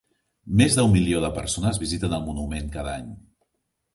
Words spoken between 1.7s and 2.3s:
visiten el